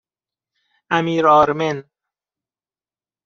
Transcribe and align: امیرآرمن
امیرآرمن 0.89 1.83